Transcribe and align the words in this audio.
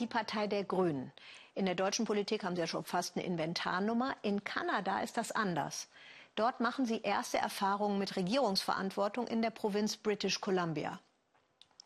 die 0.00 0.06
Partei 0.06 0.46
der 0.46 0.64
Grünen. 0.64 1.12
In 1.54 1.66
der 1.66 1.74
deutschen 1.74 2.06
Politik 2.06 2.42
haben 2.42 2.56
sie 2.56 2.62
ja 2.62 2.66
schon 2.66 2.84
fast 2.84 3.16
eine 3.16 3.26
Inventarnummer. 3.26 4.16
In 4.22 4.44
Kanada 4.44 5.00
ist 5.00 5.16
das 5.16 5.32
anders. 5.32 5.88
Dort 6.36 6.60
machen 6.60 6.86
sie 6.86 7.02
erste 7.02 7.38
Erfahrungen 7.38 7.98
mit 7.98 8.16
Regierungsverantwortung 8.16 9.26
in 9.26 9.42
der 9.42 9.50
Provinz 9.50 9.96
British 9.96 10.40
Columbia. 10.40 11.00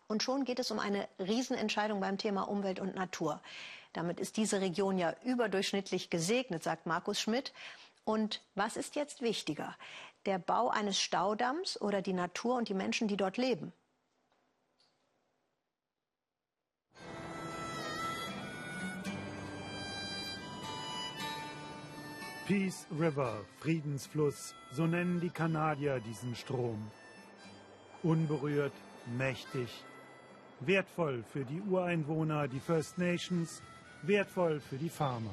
Und 0.06 0.22
schon 0.22 0.44
geht 0.44 0.58
es 0.58 0.70
um 0.70 0.78
eine 0.78 1.08
Riesenentscheidung 1.18 1.98
beim 2.00 2.18
Thema 2.18 2.42
Umwelt 2.42 2.78
und 2.78 2.94
Natur. 2.94 3.40
Damit 3.94 4.20
ist 4.20 4.36
diese 4.36 4.60
Region 4.60 4.98
ja 4.98 5.14
überdurchschnittlich 5.24 6.10
gesegnet, 6.10 6.62
sagt 6.62 6.86
Markus 6.86 7.20
Schmidt. 7.20 7.52
Und 8.04 8.42
was 8.54 8.76
ist 8.76 8.96
jetzt 8.96 9.22
wichtiger? 9.22 9.74
Der 10.26 10.38
Bau 10.38 10.68
eines 10.68 11.00
Staudamms 11.00 11.80
oder 11.80 12.02
die 12.02 12.12
Natur 12.12 12.56
und 12.56 12.68
die 12.68 12.74
Menschen, 12.74 13.08
die 13.08 13.16
dort 13.16 13.38
leben? 13.38 13.72
Peace 22.46 22.86
River, 23.00 23.40
Friedensfluss, 23.60 24.54
so 24.70 24.86
nennen 24.86 25.18
die 25.18 25.30
Kanadier 25.30 25.98
diesen 26.00 26.34
Strom. 26.34 26.90
Unberührt, 28.02 28.74
mächtig, 29.16 29.70
wertvoll 30.60 31.22
für 31.32 31.46
die 31.46 31.62
Ureinwohner, 31.62 32.46
die 32.46 32.60
First 32.60 32.98
Nations, 32.98 33.62
wertvoll 34.02 34.60
für 34.60 34.76
die 34.76 34.90
Farmer. 34.90 35.32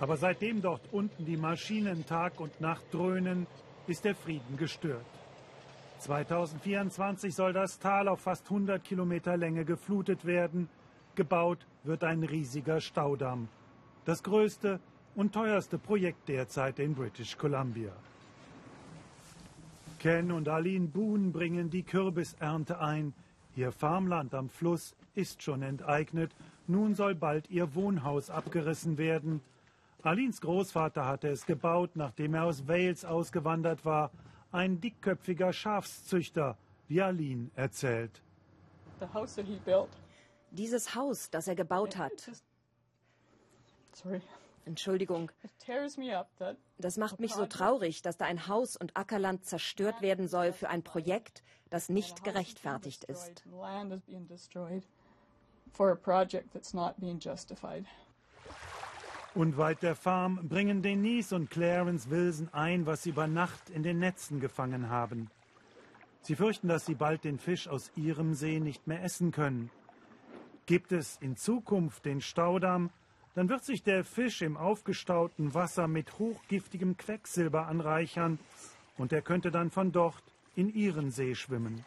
Aber 0.00 0.18
seitdem 0.18 0.60
dort 0.60 0.82
unten 0.92 1.24
die 1.24 1.38
Maschinen 1.38 2.04
Tag 2.04 2.38
und 2.38 2.60
Nacht 2.60 2.84
dröhnen, 2.92 3.46
ist 3.86 4.04
der 4.04 4.14
Frieden 4.14 4.58
gestört. 4.58 5.06
2024 6.00 7.34
soll 7.34 7.54
das 7.54 7.78
Tal 7.78 8.06
auf 8.06 8.20
fast 8.20 8.44
100 8.50 8.84
Kilometer 8.84 9.38
Länge 9.38 9.64
geflutet 9.64 10.26
werden. 10.26 10.68
Gebaut 11.14 11.66
wird 11.84 12.04
ein 12.04 12.22
riesiger 12.22 12.82
Staudamm. 12.82 13.48
Das 14.04 14.22
größte 14.22 14.80
und 15.14 15.32
teuerste 15.32 15.78
Projekt 15.78 16.28
derzeit 16.28 16.78
in 16.78 16.94
British 16.94 17.38
Columbia. 17.38 17.92
Ken 19.98 20.30
und 20.30 20.48
Aline 20.48 20.88
Boone 20.88 21.30
bringen 21.30 21.70
die 21.70 21.82
Kürbisernte 21.82 22.78
ein. 22.80 23.14
Ihr 23.56 23.72
Farmland 23.72 24.34
am 24.34 24.50
Fluss 24.50 24.94
ist 25.14 25.42
schon 25.42 25.62
enteignet. 25.62 26.32
Nun 26.66 26.94
soll 26.94 27.14
bald 27.14 27.50
ihr 27.50 27.74
Wohnhaus 27.74 28.28
abgerissen 28.28 28.98
werden. 28.98 29.40
Alins 30.02 30.42
Großvater 30.42 31.06
hatte 31.06 31.28
es 31.28 31.46
gebaut, 31.46 31.92
nachdem 31.94 32.34
er 32.34 32.44
aus 32.44 32.68
Wales 32.68 33.06
ausgewandert 33.06 33.86
war. 33.86 34.10
Ein 34.52 34.82
dickköpfiger 34.82 35.54
Schafszüchter, 35.54 36.58
wie 36.88 37.00
Aline 37.00 37.50
erzählt. 37.54 38.20
Dieses 40.50 40.94
Haus, 40.94 41.30
das 41.30 41.48
er 41.48 41.54
gebaut 41.54 41.96
hat, 41.96 42.30
Entschuldigung. 44.66 45.30
Das 46.78 46.96
macht 46.96 47.20
mich 47.20 47.34
so 47.34 47.46
traurig, 47.46 48.02
dass 48.02 48.16
da 48.16 48.24
ein 48.24 48.48
Haus 48.48 48.76
und 48.76 48.96
Ackerland 48.96 49.44
zerstört 49.44 50.00
werden 50.00 50.26
soll 50.26 50.52
für 50.52 50.68
ein 50.68 50.82
Projekt, 50.82 51.42
das 51.70 51.88
nicht 51.88 52.24
gerechtfertigt 52.24 53.04
ist. 53.04 53.44
Unweit 59.34 59.82
der 59.82 59.96
Farm 59.96 60.48
bringen 60.48 60.80
Denise 60.80 61.34
und 61.34 61.50
Clarence 61.50 62.08
Wilson 62.08 62.48
ein, 62.52 62.86
was 62.86 63.02
sie 63.02 63.10
über 63.10 63.26
Nacht 63.26 63.68
in 63.68 63.82
den 63.82 63.98
Netzen 63.98 64.38
gefangen 64.38 64.88
haben. 64.88 65.28
Sie 66.20 66.36
fürchten, 66.36 66.68
dass 66.68 66.86
sie 66.86 66.94
bald 66.94 67.24
den 67.24 67.38
Fisch 67.38 67.68
aus 67.68 67.90
ihrem 67.96 68.34
See 68.34 68.60
nicht 68.60 68.86
mehr 68.86 69.02
essen 69.02 69.32
können. 69.32 69.70
Gibt 70.66 70.92
es 70.92 71.18
in 71.20 71.36
Zukunft 71.36 72.06
den 72.06 72.20
Staudamm, 72.20 72.90
dann 73.34 73.48
wird 73.48 73.64
sich 73.64 73.82
der 73.82 74.04
Fisch 74.04 74.42
im 74.42 74.56
aufgestauten 74.56 75.54
Wasser 75.54 75.88
mit 75.88 76.18
hochgiftigem 76.18 76.96
Quecksilber 76.96 77.66
anreichern 77.66 78.38
und 78.96 79.12
er 79.12 79.22
könnte 79.22 79.50
dann 79.50 79.70
von 79.70 79.92
dort 79.92 80.22
in 80.54 80.72
ihren 80.72 81.10
See 81.10 81.34
schwimmen. 81.34 81.84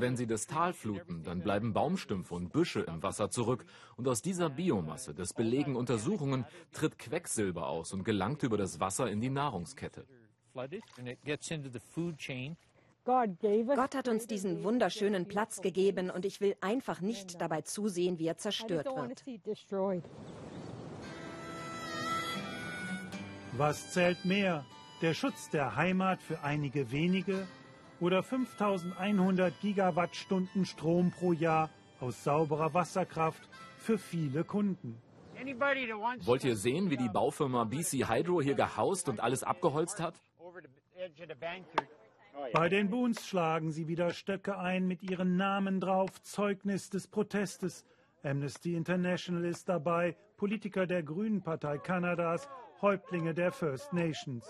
Wenn 0.00 0.16
sie 0.16 0.26
das 0.26 0.46
Tal 0.46 0.72
fluten, 0.72 1.24
dann 1.24 1.40
bleiben 1.40 1.72
Baumstümpfe 1.72 2.34
und 2.34 2.52
Büsche 2.52 2.80
im 2.80 3.02
Wasser 3.02 3.30
zurück 3.30 3.64
und 3.96 4.06
aus 4.06 4.22
dieser 4.22 4.50
Biomasse, 4.50 5.14
das 5.14 5.32
belegen 5.32 5.74
Untersuchungen, 5.74 6.44
tritt 6.72 6.98
Quecksilber 6.98 7.66
aus 7.66 7.92
und 7.92 8.04
gelangt 8.04 8.42
über 8.44 8.56
das 8.56 8.78
Wasser 8.78 9.10
in 9.10 9.20
die 9.20 9.30
Nahrungskette. 9.30 10.06
Gott 13.04 13.94
hat 13.96 14.06
uns 14.06 14.26
diesen 14.26 14.62
wunderschönen 14.62 15.26
Platz 15.26 15.60
gegeben 15.60 16.10
und 16.10 16.24
ich 16.24 16.40
will 16.40 16.56
einfach 16.60 17.00
nicht 17.00 17.40
dabei 17.40 17.62
zusehen, 17.62 18.18
wie 18.18 18.26
er 18.26 18.36
zerstört 18.36 18.86
wird. 18.86 19.24
Was 23.52 23.92
zählt 23.92 24.24
mehr? 24.24 24.64
Der 25.00 25.14
Schutz 25.14 25.50
der 25.50 25.74
Heimat 25.74 26.22
für 26.22 26.42
einige 26.42 26.92
wenige 26.92 27.48
oder 28.00 28.22
5100 28.22 29.60
Gigawattstunden 29.60 30.64
Strom 30.64 31.10
pro 31.10 31.32
Jahr 31.32 31.70
aus 32.00 32.22
sauberer 32.22 32.72
Wasserkraft 32.72 33.48
für 33.78 33.98
viele 33.98 34.44
Kunden? 34.44 34.96
Wollt 36.24 36.44
ihr 36.44 36.56
sehen, 36.56 36.90
wie 36.90 36.96
die 36.96 37.08
Baufirma 37.08 37.64
BC 37.64 38.08
Hydro 38.08 38.40
hier 38.40 38.54
gehaust 38.54 39.08
und 39.08 39.18
alles 39.18 39.42
abgeholzt 39.42 40.00
hat? 40.00 40.14
Bei 42.52 42.68
den 42.68 42.90
Boons 42.90 43.26
schlagen 43.26 43.72
sie 43.72 43.88
wieder 43.88 44.10
Stöcke 44.10 44.58
ein 44.58 44.86
mit 44.86 45.02
ihren 45.02 45.36
Namen 45.36 45.80
drauf, 45.80 46.22
Zeugnis 46.22 46.90
des 46.90 47.08
Protestes. 47.08 47.84
Amnesty 48.22 48.74
International 48.74 49.44
ist 49.44 49.68
dabei, 49.68 50.16
Politiker 50.36 50.86
der 50.86 51.02
Grünen 51.02 51.42
Partei 51.42 51.78
Kanadas, 51.78 52.48
Häuptlinge 52.80 53.34
der 53.34 53.52
First 53.52 53.92
Nations. 53.92 54.46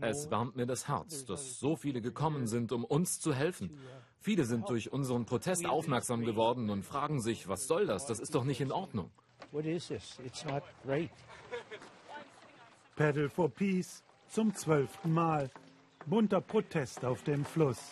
Es 0.00 0.30
warmt 0.30 0.56
mir 0.56 0.66
das 0.66 0.88
Herz, 0.88 1.24
dass 1.24 1.58
so 1.58 1.76
viele 1.76 2.00
gekommen 2.00 2.46
sind, 2.46 2.72
um 2.72 2.84
uns 2.84 3.20
zu 3.20 3.34
helfen. 3.34 3.78
Viele 4.18 4.44
sind 4.44 4.68
durch 4.68 4.92
unseren 4.92 5.24
Protest 5.24 5.66
aufmerksam 5.66 6.22
geworden 6.22 6.70
und 6.70 6.84
fragen 6.84 7.20
sich, 7.20 7.48
was 7.48 7.66
soll 7.66 7.86
das? 7.86 8.06
Das 8.06 8.20
ist 8.20 8.34
doch 8.34 8.44
nicht 8.44 8.60
in 8.60 8.72
Ordnung. 8.72 9.10
Paddle 12.94 13.30
for 13.30 13.48
Peace 13.48 14.02
zum 14.28 14.54
zwölften 14.54 15.12
Mal. 15.12 15.50
Bunter 16.04 16.42
Protest 16.42 17.04
auf 17.06 17.22
dem 17.22 17.42
Fluss. 17.42 17.90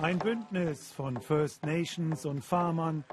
Ein 0.00 0.18
Bündnis 0.18 0.92
von 0.92 1.20
First 1.20 1.66
Nations 1.66 2.24
und 2.26 2.44
Farmern, 2.44 3.04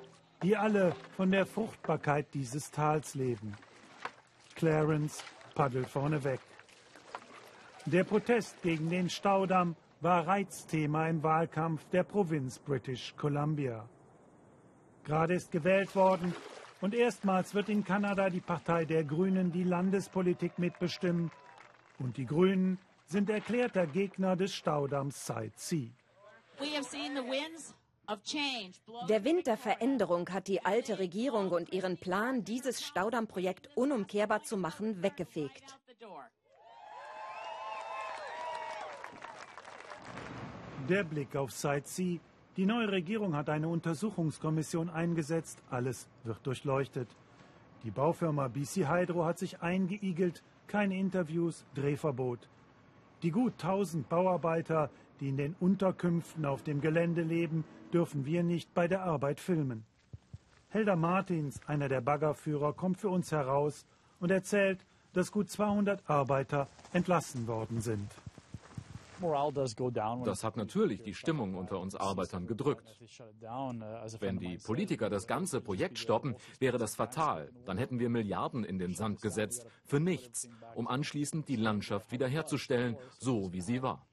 die 0.43 0.55
alle 0.55 0.95
von 1.15 1.31
der 1.31 1.47
Fruchtbarkeit 1.47 2.27
dieses 2.33 2.69
Tals 2.69 3.15
leben. 3.15 3.55
Clarence 4.55 5.23
paddelt 5.55 5.87
vorneweg. 5.87 6.39
Der 7.85 8.03
Protest 8.03 8.61
gegen 8.61 8.89
den 8.89 9.09
Staudamm 9.09 9.75
war 9.99 10.27
Reizthema 10.27 11.07
im 11.07 11.23
Wahlkampf 11.23 11.83
der 11.89 12.03
Provinz 12.03 12.59
British 12.59 13.15
Columbia. 13.17 13.89
Gerade 15.05 15.33
ist 15.33 15.51
gewählt 15.51 15.95
worden 15.95 16.35
und 16.81 16.93
erstmals 16.93 17.53
wird 17.53 17.69
in 17.69 17.83
Kanada 17.83 18.29
die 18.29 18.41
Partei 18.41 18.85
der 18.85 19.03
Grünen 19.03 19.51
die 19.51 19.63
Landespolitik 19.63 20.59
mitbestimmen. 20.59 21.31
Und 21.99 22.17
die 22.17 22.25
Grünen 22.25 22.77
sind 23.05 23.29
erklärter 23.29 23.87
Gegner 23.87 24.35
des 24.35 24.53
Staudamms 24.53 25.25
Side 25.25 25.53
C. 25.55 25.91
Der 29.09 29.23
Wind 29.23 29.47
der 29.47 29.57
Veränderung 29.57 30.29
hat 30.29 30.47
die 30.47 30.63
alte 30.63 30.99
Regierung 30.99 31.51
und 31.51 31.73
ihren 31.73 31.97
Plan, 31.97 32.43
dieses 32.43 32.85
Staudammprojekt 32.85 33.69
unumkehrbar 33.75 34.43
zu 34.43 34.55
machen, 34.55 35.01
weggefegt. 35.01 35.77
Der 40.87 41.03
Blick 41.03 41.35
auf 41.35 41.51
Side 41.51 41.83
C 41.83 42.19
die 42.57 42.65
neue 42.65 42.91
Regierung 42.91 43.35
hat 43.35 43.49
eine 43.49 43.67
Untersuchungskommission 43.67 44.89
eingesetzt. 44.89 45.59
Alles 45.69 46.09
wird 46.23 46.45
durchleuchtet. 46.45 47.07
Die 47.83 47.91
Baufirma 47.91 48.47
BC 48.47 48.89
Hydro 48.89 49.25
hat 49.25 49.37
sich 49.37 49.61
eingeigelt. 49.61 50.43
Keine 50.65 50.97
Interviews, 50.97 51.65
Drehverbot. 51.75 52.49
Die 53.21 53.29
gut 53.29 53.53
1000 53.53 54.09
Bauarbeiter, 54.09 54.89
die 55.19 55.29
in 55.29 55.37
den 55.37 55.55
Unterkünften 55.59 56.45
auf 56.45 56.63
dem 56.63 56.81
Gelände 56.81 57.21
leben, 57.21 57.63
dürfen 57.93 58.25
wir 58.25 58.41
nicht 58.41 58.73
bei 58.73 58.87
der 58.87 59.03
Arbeit 59.03 59.39
filmen. 59.39 59.85
Helder 60.69 60.95
Martins, 60.95 61.61
einer 61.67 61.87
der 61.87 62.01
Baggerführer, 62.01 62.73
kommt 62.73 62.99
für 62.99 63.09
uns 63.09 63.31
heraus 63.31 63.85
und 64.19 64.31
erzählt, 64.31 64.83
dass 65.13 65.31
gut 65.31 65.49
200 65.49 66.09
Arbeiter 66.09 66.67
entlassen 66.91 67.47
worden 67.47 67.81
sind. 67.81 68.11
Das 70.23 70.43
hat 70.43 70.57
natürlich 70.57 71.01
die 71.01 71.13
Stimmung 71.13 71.55
unter 71.55 71.79
uns 71.79 71.95
Arbeitern 71.95 72.47
gedrückt. 72.47 72.85
Wenn 74.19 74.39
die 74.39 74.57
Politiker 74.57 75.09
das 75.09 75.27
ganze 75.27 75.61
Projekt 75.61 75.97
stoppen, 75.97 76.35
wäre 76.59 76.77
das 76.77 76.95
fatal. 76.95 77.51
Dann 77.65 77.77
hätten 77.77 77.99
wir 77.99 78.09
Milliarden 78.09 78.63
in 78.63 78.79
den 78.79 78.93
Sand 78.93 79.21
gesetzt, 79.21 79.65
für 79.85 79.99
nichts, 79.99 80.49
um 80.75 80.87
anschließend 80.87 81.47
die 81.47 81.55
Landschaft 81.55 82.11
wiederherzustellen, 82.11 82.97
so 83.19 83.51
wie 83.53 83.61
sie 83.61 83.81
war. 83.81 84.05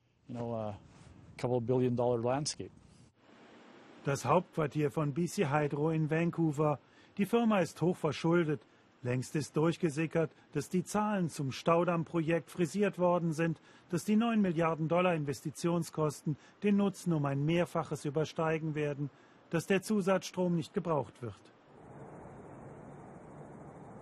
Das 4.05 4.25
Hauptquartier 4.25 4.91
von 4.91 5.15
BC 5.15 5.51
Hydro 5.51 5.91
in 5.91 6.11
Vancouver. 6.11 6.79
Die 7.17 7.25
Firma 7.25 7.61
ist 7.61 7.81
hoch 7.81 7.97
verschuldet. 7.97 8.67
Längst 9.05 9.37
ist 9.37 9.55
durchgesickert, 9.59 10.31
dass 10.53 10.71
die 10.71 10.83
Zahlen 10.83 11.29
zum 11.29 11.53
Staudammprojekt 11.53 12.51
frisiert 12.51 12.99
worden 12.99 13.35
sind, 13.35 13.61
dass 13.91 14.07
die 14.07 14.17
9 14.17 14.41
Milliarden 14.41 14.89
Dollar 14.89 15.15
Investitionskosten 15.15 16.39
den 16.63 16.79
Nutzen 16.79 17.13
um 17.13 17.27
ein 17.27 17.45
Mehrfaches 17.45 18.07
übersteigen 18.07 18.75
werden, 18.75 19.11
dass 19.51 19.67
der 19.67 19.83
Zusatzstrom 19.83 20.57
nicht 20.57 20.73
gebraucht 20.73 21.21
wird. 21.21 21.39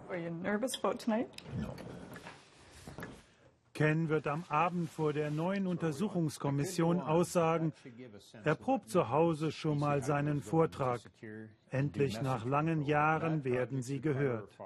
Are 0.09 0.17
you 0.17 0.31
nervous 0.31 0.79
about 0.79 0.99
tonight? 0.99 1.27
No. 1.61 1.75
Ken 3.83 4.09
wird 4.09 4.29
am 4.29 4.45
Abend 4.49 4.89
vor 4.89 5.13
der 5.13 5.33
neuen 5.33 5.67
Untersuchungskommission 5.67 7.01
aussagen, 7.01 7.73
er 8.45 8.55
probt 8.55 8.89
zu 8.89 9.09
Hause 9.09 9.51
schon 9.51 9.81
mal 9.81 10.05
seinen 10.05 10.41
Vortrag. 10.41 11.01
Endlich 11.71 12.23
nach 12.23 12.45
langen 12.45 12.85
Jahren 12.85 13.43
werden 13.43 13.83
sie 13.83 14.01
gehört. 14.01 14.57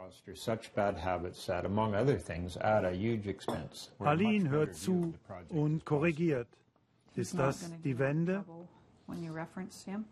Aline 4.01 4.51
hört 4.51 4.75
zu 4.75 5.15
und 5.49 5.87
korrigiert. 5.87 6.49
Ist 7.15 7.39
das 7.39 7.73
die 7.85 7.99
Wende? 7.99 8.45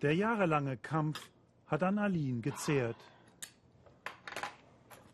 Der 0.00 0.14
jahrelange 0.14 0.78
Kampf 0.78 1.20
hat 1.66 1.82
an 1.82 1.98
Aline 1.98 2.40
gezehrt. 2.40 2.96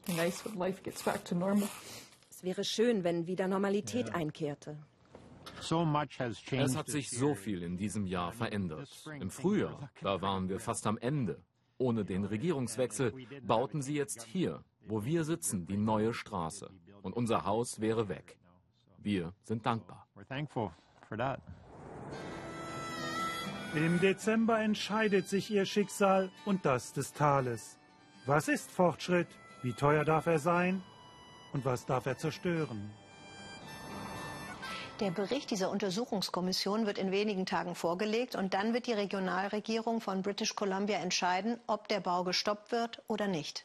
Nice 0.06 0.44
when 0.44 0.56
life 0.56 0.80
gets 0.82 1.02
back 1.02 1.24
to 1.24 1.34
normal. 1.34 1.68
Es 2.40 2.44
wäre 2.44 2.64
schön, 2.64 3.04
wenn 3.04 3.26
wieder 3.26 3.48
Normalität 3.48 4.14
einkehrte. 4.14 4.78
Es 5.58 6.74
hat 6.74 6.88
sich 6.88 7.10
so 7.10 7.34
viel 7.34 7.62
in 7.62 7.76
diesem 7.76 8.06
Jahr 8.06 8.32
verändert. 8.32 8.88
Im 9.20 9.28
Frühjahr, 9.28 9.90
da 10.00 10.22
waren 10.22 10.48
wir 10.48 10.58
fast 10.58 10.86
am 10.86 10.96
Ende. 10.96 11.42
Ohne 11.76 12.06
den 12.06 12.24
Regierungswechsel 12.24 13.12
bauten 13.42 13.82
sie 13.82 13.94
jetzt 13.94 14.22
hier, 14.22 14.64
wo 14.86 15.04
wir 15.04 15.24
sitzen, 15.24 15.66
die 15.66 15.76
neue 15.76 16.14
Straße. 16.14 16.70
Und 17.02 17.12
unser 17.14 17.44
Haus 17.44 17.78
wäre 17.78 18.08
weg. 18.08 18.38
Wir 18.96 19.34
sind 19.42 19.66
dankbar. 19.66 20.08
Im 23.74 24.00
Dezember 24.00 24.60
entscheidet 24.60 25.28
sich 25.28 25.50
ihr 25.50 25.66
Schicksal 25.66 26.30
und 26.46 26.64
das 26.64 26.94
des 26.94 27.12
Tales. 27.12 27.78
Was 28.24 28.48
ist 28.48 28.70
Fortschritt? 28.70 29.28
Wie 29.60 29.74
teuer 29.74 30.06
darf 30.06 30.24
er 30.24 30.38
sein? 30.38 30.82
Und 31.52 31.64
was 31.64 31.86
darf 31.86 32.06
er 32.06 32.18
zerstören? 32.18 32.90
Der 35.00 35.10
Bericht 35.10 35.50
dieser 35.50 35.70
Untersuchungskommission 35.70 36.84
wird 36.84 36.98
in 36.98 37.10
wenigen 37.10 37.46
Tagen 37.46 37.74
vorgelegt 37.74 38.34
und 38.36 38.52
dann 38.52 38.74
wird 38.74 38.86
die 38.86 38.92
Regionalregierung 38.92 40.02
von 40.02 40.20
British 40.20 40.54
Columbia 40.54 40.98
entscheiden, 40.98 41.58
ob 41.66 41.88
der 41.88 42.00
Bau 42.00 42.22
gestoppt 42.22 42.70
wird 42.70 43.02
oder 43.08 43.26
nicht. 43.26 43.64